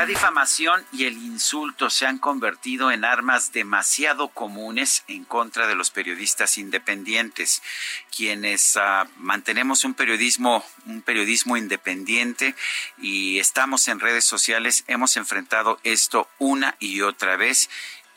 [0.00, 5.74] La difamación y el insulto se han convertido en armas demasiado comunes en contra de
[5.74, 7.60] los periodistas independientes,
[8.16, 12.54] quienes uh, mantenemos un periodismo, un periodismo independiente
[12.96, 17.68] y estamos en redes sociales, hemos enfrentado esto una y otra vez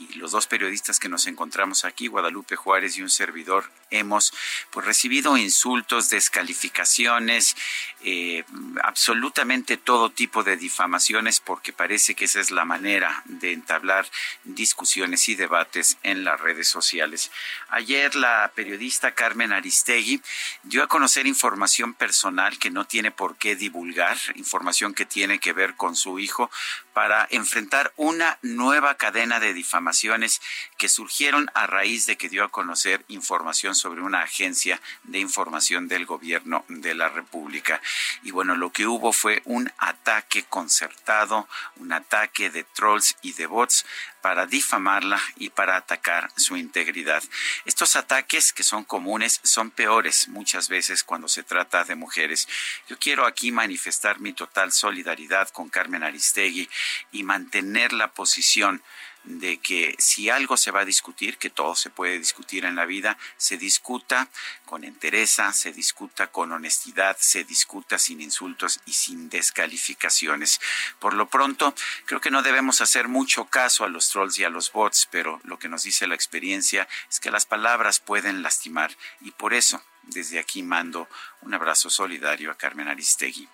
[0.00, 4.32] y los dos periodistas que nos encontramos aquí, Guadalupe Juárez y un servidor, hemos
[4.70, 7.54] pues recibido insultos, descalificaciones,
[8.02, 8.44] eh,
[8.82, 14.06] absolutamente todo tipo de difamaciones, porque parece que esa es la manera de entablar
[14.44, 17.30] discusiones y debates en las redes sociales.
[17.68, 20.22] Ayer la periodista Carmen Aristegui
[20.62, 25.52] dio a conocer información personal que no tiene por qué divulgar, información que tiene que
[25.52, 26.50] ver con su hijo,
[26.94, 29.54] para enfrentar una nueva cadena de
[29.90, 30.40] difamaciones
[30.78, 35.88] que surgieron a raíz de que dio a conocer información sobre una agencia de información
[35.88, 37.80] del gobierno de la República.
[38.22, 43.46] Y bueno, lo que hubo fue un ataque concertado, un ataque de trolls y de
[43.46, 43.84] bots
[44.22, 47.22] para difamarla y para atacar su integridad.
[47.64, 52.48] Estos ataques que son comunes son peores muchas veces cuando se trata de mujeres.
[52.88, 56.68] Yo quiero aquí manifestar mi total solidaridad con Carmen Aristegui
[57.12, 58.82] y mantener la posición
[59.24, 62.86] de que si algo se va a discutir, que todo se puede discutir en la
[62.86, 64.28] vida, se discuta
[64.64, 70.60] con entereza, se discuta con honestidad, se discuta sin insultos y sin descalificaciones.
[70.98, 71.74] Por lo pronto,
[72.06, 75.40] creo que no debemos hacer mucho caso a los trolls y a los bots, pero
[75.44, 79.82] lo que nos dice la experiencia es que las palabras pueden lastimar y por eso
[80.02, 81.08] desde aquí mando
[81.42, 83.48] un abrazo solidario a Carmen Aristegui.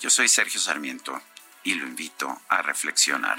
[0.00, 1.22] Yo soy Sergio Sarmiento
[1.62, 3.38] y lo invito a reflexionar.